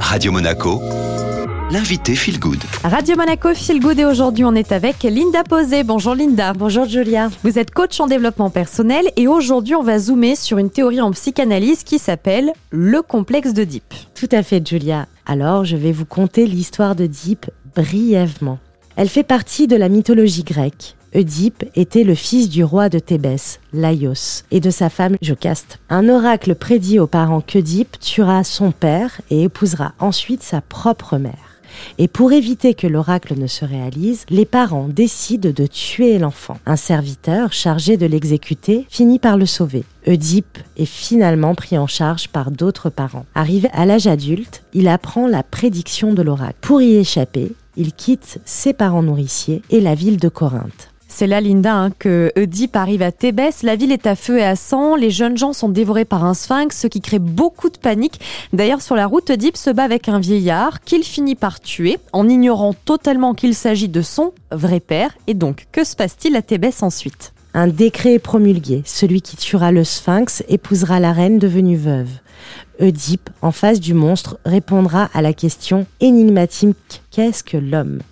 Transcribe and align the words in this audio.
Radio 0.00 0.32
Monaco, 0.32 0.80
l'invité 1.70 2.14
Feel 2.14 2.38
Good. 2.38 2.58
Radio 2.84 3.16
Monaco 3.16 3.54
Feel 3.54 3.80
Good 3.80 3.98
et 3.98 4.04
aujourd'hui 4.04 4.44
on 4.44 4.54
est 4.54 4.72
avec 4.72 5.02
Linda 5.02 5.44
Posé. 5.44 5.84
Bonjour 5.84 6.14
Linda. 6.14 6.52
Bonjour 6.52 6.86
Julia. 6.86 7.28
Vous 7.42 7.58
êtes 7.58 7.70
coach 7.70 8.00
en 8.00 8.06
développement 8.06 8.50
personnel 8.50 9.04
et 9.16 9.28
aujourd'hui 9.28 9.74
on 9.74 9.82
va 9.82 9.98
zoomer 9.98 10.36
sur 10.36 10.58
une 10.58 10.70
théorie 10.70 11.00
en 11.00 11.10
psychanalyse 11.10 11.82
qui 11.82 11.98
s'appelle 11.98 12.52
le 12.70 13.02
complexe 13.02 13.52
d'Oedipe. 13.52 13.94
Tout 14.14 14.28
à 14.32 14.42
fait 14.42 14.66
Julia. 14.66 15.06
Alors 15.26 15.64
je 15.64 15.76
vais 15.76 15.92
vous 15.92 16.06
conter 16.06 16.46
l'histoire 16.46 16.94
d'Oedipe 16.94 17.50
brièvement. 17.74 18.58
Elle 18.96 19.08
fait 19.08 19.24
partie 19.24 19.66
de 19.66 19.76
la 19.76 19.88
mythologie 19.88 20.44
grecque. 20.44 20.96
Oedipe 21.16 21.64
était 21.74 22.04
le 22.04 22.14
fils 22.14 22.50
du 22.50 22.62
roi 22.62 22.90
de 22.90 22.98
Thébès, 22.98 23.58
Laios, 23.72 24.44
et 24.50 24.60
de 24.60 24.68
sa 24.68 24.90
femme 24.90 25.16
Jocaste. 25.22 25.78
Un 25.88 26.10
oracle 26.10 26.54
prédit 26.54 26.98
aux 26.98 27.06
parents 27.06 27.40
qu'Oedipe 27.40 27.98
tuera 27.98 28.44
son 28.44 28.70
père 28.70 29.22
et 29.30 29.44
épousera 29.44 29.94
ensuite 29.98 30.42
sa 30.42 30.60
propre 30.60 31.16
mère. 31.16 31.32
Et 31.96 32.06
pour 32.06 32.32
éviter 32.32 32.74
que 32.74 32.86
l'oracle 32.86 33.38
ne 33.38 33.46
se 33.46 33.64
réalise, 33.64 34.26
les 34.28 34.44
parents 34.44 34.88
décident 34.88 35.50
de 35.54 35.66
tuer 35.66 36.18
l'enfant. 36.18 36.58
Un 36.66 36.76
serviteur 36.76 37.54
chargé 37.54 37.96
de 37.96 38.04
l'exécuter 38.04 38.84
finit 38.90 39.18
par 39.18 39.38
le 39.38 39.46
sauver. 39.46 39.84
Oedipe 40.06 40.58
est 40.76 40.84
finalement 40.84 41.54
pris 41.54 41.78
en 41.78 41.86
charge 41.86 42.28
par 42.28 42.50
d'autres 42.50 42.90
parents. 42.90 43.24
Arrivé 43.34 43.70
à 43.72 43.86
l'âge 43.86 44.06
adulte, 44.06 44.64
il 44.74 44.86
apprend 44.86 45.28
la 45.28 45.42
prédiction 45.42 46.12
de 46.12 46.20
l'oracle. 46.20 46.58
Pour 46.60 46.82
y 46.82 46.96
échapper, 46.96 47.52
il 47.78 47.94
quitte 47.94 48.38
ses 48.44 48.74
parents 48.74 49.02
nourriciers 49.02 49.62
et 49.70 49.80
la 49.80 49.94
ville 49.94 50.18
de 50.18 50.28
Corinthe. 50.28 50.90
C'est 51.18 51.26
là, 51.26 51.40
Linda, 51.40 51.74
hein, 51.74 51.90
que 51.98 52.30
Oedipe 52.36 52.76
arrive 52.76 53.00
à 53.00 53.10
Thébès. 53.10 53.62
La 53.62 53.74
ville 53.74 53.90
est 53.90 54.06
à 54.06 54.16
feu 54.16 54.36
et 54.36 54.44
à 54.44 54.54
sang. 54.54 54.96
Les 54.96 55.10
jeunes 55.10 55.38
gens 55.38 55.54
sont 55.54 55.70
dévorés 55.70 56.04
par 56.04 56.26
un 56.26 56.34
sphinx, 56.34 56.78
ce 56.78 56.88
qui 56.88 57.00
crée 57.00 57.18
beaucoup 57.18 57.70
de 57.70 57.78
panique. 57.78 58.20
D'ailleurs, 58.52 58.82
sur 58.82 58.96
la 58.96 59.06
route, 59.06 59.30
Oedipe 59.30 59.56
se 59.56 59.70
bat 59.70 59.84
avec 59.84 60.10
un 60.10 60.20
vieillard 60.20 60.82
qu'il 60.82 61.04
finit 61.04 61.34
par 61.34 61.60
tuer, 61.60 61.96
en 62.12 62.28
ignorant 62.28 62.74
totalement 62.74 63.32
qu'il 63.32 63.54
s'agit 63.54 63.88
de 63.88 64.02
son 64.02 64.34
vrai 64.50 64.78
père. 64.78 65.16
Et 65.26 65.32
donc, 65.32 65.68
que 65.72 65.84
se 65.84 65.96
passe-t-il 65.96 66.36
à 66.36 66.42
Thébès 66.42 66.82
ensuite? 66.82 67.32
Un 67.54 67.68
décret 67.68 68.12
est 68.12 68.18
promulgué. 68.18 68.82
Celui 68.84 69.22
qui 69.22 69.38
tuera 69.38 69.72
le 69.72 69.84
sphinx 69.84 70.44
épousera 70.50 71.00
la 71.00 71.14
reine 71.14 71.38
devenue 71.38 71.78
veuve. 71.78 72.10
Oedipe, 72.78 73.30
en 73.40 73.52
face 73.52 73.80
du 73.80 73.94
monstre, 73.94 74.36
répondra 74.44 75.08
à 75.14 75.22
la 75.22 75.32
question 75.32 75.86
énigmatique 76.00 77.00
qu'est-ce 77.10 77.42
que 77.42 77.56
l'homme? 77.56 78.02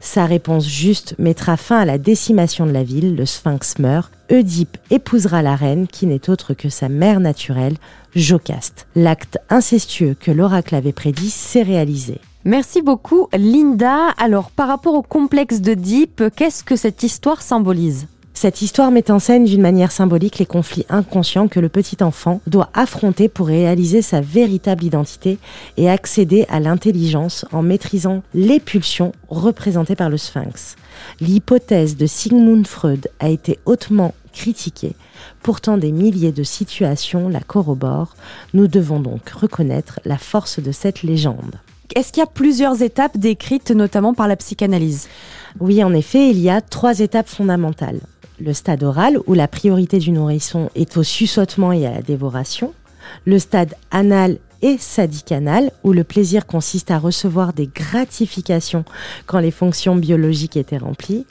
Sa 0.00 0.26
réponse 0.26 0.68
juste 0.68 1.14
mettra 1.18 1.56
fin 1.56 1.78
à 1.80 1.84
la 1.84 1.98
décimation 1.98 2.66
de 2.66 2.72
la 2.72 2.82
ville, 2.82 3.16
le 3.16 3.26
sphinx 3.26 3.78
meurt, 3.78 4.12
Oedipe 4.30 4.76
épousera 4.90 5.42
la 5.42 5.54
reine 5.54 5.86
qui 5.86 6.06
n'est 6.06 6.30
autre 6.30 6.54
que 6.54 6.68
sa 6.68 6.88
mère 6.88 7.20
naturelle, 7.20 7.76
Jocaste. 8.14 8.86
L'acte 8.96 9.38
incestueux 9.50 10.16
que 10.18 10.30
l'oracle 10.30 10.74
avait 10.74 10.92
prédit 10.92 11.30
s'est 11.30 11.62
réalisé. 11.62 12.20
Merci 12.44 12.80
beaucoup 12.80 13.28
Linda. 13.32 14.10
Alors 14.18 14.50
par 14.50 14.68
rapport 14.68 14.94
au 14.94 15.02
complexe 15.02 15.60
d'Oedipe, 15.60 16.24
qu'est-ce 16.36 16.64
que 16.64 16.76
cette 16.76 17.02
histoire 17.02 17.42
symbolise? 17.42 18.06
Cette 18.36 18.60
histoire 18.60 18.90
met 18.90 19.10
en 19.10 19.18
scène 19.18 19.46
d'une 19.46 19.62
manière 19.62 19.90
symbolique 19.90 20.38
les 20.38 20.44
conflits 20.44 20.84
inconscients 20.90 21.48
que 21.48 21.58
le 21.58 21.70
petit 21.70 22.02
enfant 22.02 22.42
doit 22.46 22.68
affronter 22.74 23.30
pour 23.30 23.46
réaliser 23.46 24.02
sa 24.02 24.20
véritable 24.20 24.84
identité 24.84 25.38
et 25.78 25.88
accéder 25.88 26.44
à 26.50 26.60
l'intelligence 26.60 27.46
en 27.50 27.62
maîtrisant 27.62 28.22
les 28.34 28.60
pulsions 28.60 29.12
représentées 29.30 29.96
par 29.96 30.10
le 30.10 30.18
sphinx. 30.18 30.76
L'hypothèse 31.18 31.96
de 31.96 32.04
Sigmund 32.04 32.66
Freud 32.66 33.08
a 33.20 33.30
été 33.30 33.58
hautement 33.64 34.12
critiquée. 34.34 34.96
Pourtant, 35.42 35.78
des 35.78 35.90
milliers 35.90 36.30
de 36.30 36.42
situations 36.42 37.30
la 37.30 37.40
corroborent. 37.40 38.14
Nous 38.52 38.68
devons 38.68 39.00
donc 39.00 39.30
reconnaître 39.30 39.98
la 40.04 40.18
force 40.18 40.60
de 40.60 40.72
cette 40.72 41.02
légende. 41.02 41.54
Est-ce 41.94 42.12
qu'il 42.12 42.20
y 42.20 42.24
a 42.24 42.26
plusieurs 42.26 42.82
étapes 42.82 43.16
décrites 43.16 43.70
notamment 43.70 44.12
par 44.12 44.28
la 44.28 44.36
psychanalyse? 44.36 45.08
Oui, 45.58 45.82
en 45.82 45.94
effet, 45.94 46.28
il 46.28 46.38
y 46.38 46.50
a 46.50 46.60
trois 46.60 46.98
étapes 47.00 47.28
fondamentales 47.28 48.00
le 48.38 48.52
stade 48.52 48.82
oral, 48.82 49.18
où 49.26 49.34
la 49.34 49.48
priorité 49.48 49.98
du 49.98 50.10
nourrisson 50.10 50.70
est 50.74 50.96
au 50.96 51.02
suçotement 51.02 51.72
et 51.72 51.86
à 51.86 51.92
la 51.92 52.02
dévoration, 52.02 52.74
le 53.24 53.38
stade 53.38 53.74
anal 53.90 54.38
et 54.62 54.78
sadique-anal, 54.78 55.70
où 55.84 55.92
le 55.92 56.02
plaisir 56.02 56.46
consiste 56.46 56.90
à 56.90 56.98
recevoir 56.98 57.52
des 57.52 57.66
gratifications 57.66 58.84
quand 59.26 59.38
les 59.38 59.50
fonctions 59.50 59.96
biologiques 59.96 60.56
étaient 60.56 60.78
remplies. 60.78 61.26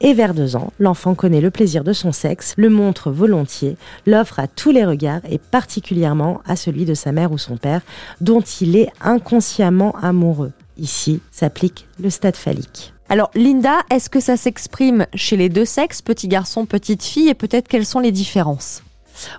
Et 0.00 0.12
vers 0.12 0.34
deux 0.34 0.56
ans, 0.56 0.72
l'enfant 0.78 1.14
connaît 1.14 1.40
le 1.40 1.50
plaisir 1.50 1.84
de 1.84 1.92
son 1.92 2.12
sexe, 2.12 2.54
le 2.56 2.68
montre 2.68 3.10
volontiers, 3.10 3.76
l'offre 4.06 4.40
à 4.40 4.48
tous 4.48 4.70
les 4.70 4.84
regards 4.84 5.22
et 5.28 5.38
particulièrement 5.38 6.40
à 6.46 6.56
celui 6.56 6.84
de 6.84 6.94
sa 6.94 7.12
mère 7.12 7.32
ou 7.32 7.38
son 7.38 7.56
père, 7.56 7.82
dont 8.20 8.40
il 8.40 8.76
est 8.76 8.90
inconsciemment 9.00 9.94
amoureux. 10.02 10.52
Ici 10.76 11.20
s'applique 11.30 11.86
le 12.00 12.10
stade 12.10 12.36
phallique. 12.36 12.92
Alors 13.08 13.30
Linda, 13.34 13.80
est-ce 13.90 14.08
que 14.08 14.20
ça 14.20 14.36
s'exprime 14.36 15.06
chez 15.14 15.36
les 15.36 15.48
deux 15.48 15.64
sexes, 15.66 16.00
petit 16.00 16.28
garçon, 16.28 16.64
petite 16.64 17.02
fille, 17.02 17.28
et 17.28 17.34
peut-être 17.34 17.68
quelles 17.68 17.86
sont 17.86 18.00
les 18.00 18.12
différences? 18.12 18.82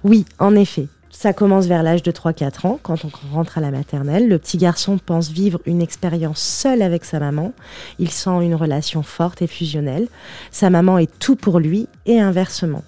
Oui, 0.03 0.25
en 0.39 0.55
effet. 0.55 0.87
Ça 1.09 1.33
commence 1.33 1.65
vers 1.65 1.81
l'âge 1.81 2.03
de 2.03 2.11
3-4 2.11 2.67
ans, 2.67 2.79
quand 2.83 3.05
on 3.05 3.33
rentre 3.33 3.57
à 3.57 3.61
la 3.61 3.71
maternelle. 3.71 4.27
Le 4.27 4.37
petit 4.37 4.57
garçon 4.57 4.97
pense 4.97 5.29
vivre 5.29 5.59
une 5.65 5.81
expérience 5.81 6.41
seule 6.41 6.81
avec 6.81 7.05
sa 7.05 7.19
maman. 7.19 7.53
Il 7.99 8.11
sent 8.11 8.43
une 8.43 8.53
relation 8.53 9.01
forte 9.01 9.41
et 9.41 9.47
fusionnelle. 9.47 10.07
Sa 10.51 10.69
maman 10.69 10.97
est 10.97 11.11
tout 11.17 11.35
pour 11.35 11.59
lui 11.59 11.87
et 12.05 12.19
inversement. 12.19 12.83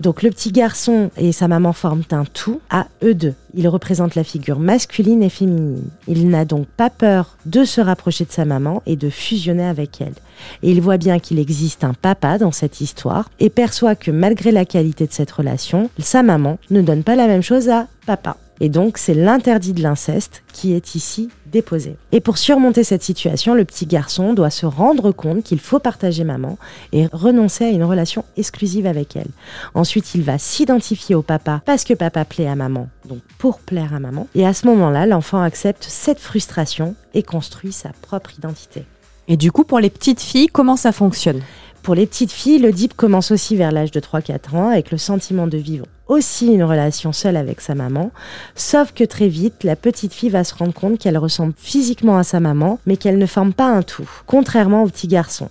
Donc 0.00 0.22
le 0.22 0.30
petit 0.30 0.52
garçon 0.52 1.10
et 1.16 1.32
sa 1.32 1.48
maman 1.48 1.72
forment 1.72 2.02
un 2.10 2.24
tout 2.24 2.60
à 2.70 2.86
eux 3.02 3.14
deux. 3.14 3.34
Ils 3.54 3.68
représentent 3.68 4.14
la 4.14 4.24
figure 4.24 4.58
masculine 4.58 5.22
et 5.22 5.28
féminine. 5.28 5.84
Il 6.08 6.28
n'a 6.28 6.44
donc 6.44 6.66
pas 6.66 6.90
peur 6.90 7.36
de 7.46 7.64
se 7.64 7.80
rapprocher 7.80 8.24
de 8.24 8.32
sa 8.32 8.44
maman 8.44 8.82
et 8.86 8.96
de 8.96 9.10
fusionner 9.10 9.64
avec 9.64 10.00
elle. 10.00 10.14
Et 10.62 10.70
il 10.70 10.80
voit 10.80 10.96
bien 10.96 11.18
qu'il 11.18 11.38
existe 11.38 11.84
un 11.84 11.94
papa 11.94 12.38
dans 12.38 12.52
cette 12.52 12.80
histoire 12.80 13.30
et 13.40 13.50
perçoit 13.50 13.94
que 13.94 14.10
malgré 14.10 14.52
la 14.52 14.64
qualité 14.64 15.06
de 15.06 15.12
cette 15.12 15.30
relation, 15.30 15.90
sa 15.98 16.22
maman 16.22 16.58
ne 16.70 16.82
donne 16.82 17.04
pas 17.04 17.16
la 17.16 17.26
même 17.26 17.42
chose 17.42 17.68
à 17.68 17.86
papa. 18.06 18.36
Et 18.62 18.68
donc, 18.68 18.96
c'est 18.96 19.14
l'interdit 19.14 19.72
de 19.72 19.82
l'inceste 19.82 20.44
qui 20.52 20.72
est 20.72 20.94
ici 20.94 21.30
déposé. 21.46 21.96
Et 22.12 22.20
pour 22.20 22.38
surmonter 22.38 22.84
cette 22.84 23.02
situation, 23.02 23.54
le 23.54 23.64
petit 23.64 23.86
garçon 23.86 24.34
doit 24.34 24.50
se 24.50 24.66
rendre 24.66 25.10
compte 25.10 25.42
qu'il 25.42 25.58
faut 25.58 25.80
partager 25.80 26.22
maman 26.22 26.56
et 26.92 27.06
renoncer 27.12 27.64
à 27.64 27.70
une 27.70 27.82
relation 27.82 28.24
exclusive 28.36 28.86
avec 28.86 29.16
elle. 29.16 29.26
Ensuite, 29.74 30.14
il 30.14 30.22
va 30.22 30.38
s'identifier 30.38 31.16
au 31.16 31.22
papa 31.22 31.60
parce 31.66 31.82
que 31.82 31.92
papa 31.92 32.24
plaît 32.24 32.46
à 32.46 32.54
maman, 32.54 32.88
donc 33.08 33.18
pour 33.36 33.58
plaire 33.58 33.94
à 33.94 33.98
maman. 33.98 34.28
Et 34.36 34.46
à 34.46 34.54
ce 34.54 34.66
moment-là, 34.66 35.06
l'enfant 35.06 35.42
accepte 35.42 35.84
cette 35.88 36.20
frustration 36.20 36.94
et 37.14 37.24
construit 37.24 37.72
sa 37.72 37.88
propre 38.00 38.30
identité. 38.38 38.84
Et 39.26 39.36
du 39.36 39.50
coup, 39.50 39.64
pour 39.64 39.80
les 39.80 39.90
petites 39.90 40.20
filles, 40.20 40.46
comment 40.46 40.76
ça 40.76 40.92
fonctionne? 40.92 41.42
Pour 41.82 41.96
les 41.96 42.06
petites 42.06 42.30
filles, 42.30 42.60
le 42.60 42.70
DIP 42.70 42.94
commence 42.94 43.32
aussi 43.32 43.56
vers 43.56 43.72
l'âge 43.72 43.90
de 43.90 43.98
3-4 43.98 44.54
ans 44.54 44.68
avec 44.68 44.92
le 44.92 44.98
sentiment 44.98 45.48
de 45.48 45.58
vivre 45.58 45.86
aussi 46.12 46.52
une 46.52 46.62
relation 46.62 47.12
seule 47.12 47.36
avec 47.36 47.60
sa 47.60 47.74
maman, 47.74 48.10
sauf 48.54 48.92
que 48.92 49.04
très 49.04 49.28
vite, 49.28 49.64
la 49.64 49.76
petite 49.76 50.12
fille 50.12 50.30
va 50.30 50.44
se 50.44 50.54
rendre 50.54 50.74
compte 50.74 50.98
qu'elle 50.98 51.18
ressemble 51.18 51.54
physiquement 51.56 52.18
à 52.18 52.24
sa 52.24 52.40
maman, 52.40 52.78
mais 52.86 52.96
qu'elle 52.96 53.18
ne 53.18 53.26
forme 53.26 53.52
pas 53.52 53.68
un 53.68 53.82
tout, 53.82 54.08
contrairement 54.26 54.82
au 54.82 54.86
petit 54.86 55.08
garçon. 55.08 55.48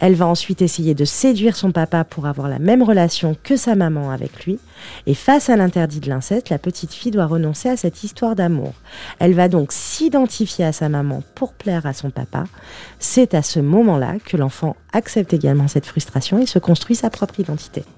Elle 0.00 0.14
va 0.14 0.26
ensuite 0.26 0.62
essayer 0.62 0.94
de 0.94 1.04
séduire 1.04 1.56
son 1.56 1.70
papa 1.70 2.04
pour 2.04 2.26
avoir 2.26 2.48
la 2.48 2.58
même 2.58 2.82
relation 2.82 3.36
que 3.42 3.56
sa 3.56 3.74
maman 3.74 4.10
avec 4.10 4.44
lui. 4.44 4.58
Et 5.06 5.14
face 5.14 5.50
à 5.50 5.56
l'interdit 5.56 6.00
de 6.00 6.08
l'inceste, 6.08 6.50
la 6.50 6.58
petite 6.58 6.92
fille 6.92 7.12
doit 7.12 7.26
renoncer 7.26 7.68
à 7.68 7.76
cette 7.76 8.02
histoire 8.02 8.34
d'amour. 8.34 8.72
Elle 9.18 9.34
va 9.34 9.48
donc 9.48 9.72
s'identifier 9.72 10.64
à 10.64 10.72
sa 10.72 10.88
maman 10.88 11.22
pour 11.34 11.52
plaire 11.52 11.86
à 11.86 11.92
son 11.92 12.10
papa. 12.10 12.44
C'est 12.98 13.34
à 13.34 13.42
ce 13.42 13.60
moment-là 13.60 14.14
que 14.24 14.36
l'enfant 14.36 14.76
accepte 14.92 15.32
également 15.32 15.68
cette 15.68 15.86
frustration 15.86 16.38
et 16.38 16.46
se 16.46 16.58
construit 16.58 16.96
sa 16.96 17.10
propre 17.10 17.40
identité. 17.40 17.84